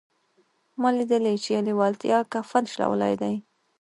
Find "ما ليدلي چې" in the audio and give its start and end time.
0.81-1.51